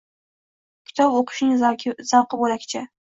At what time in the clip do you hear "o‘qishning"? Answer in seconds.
1.19-1.53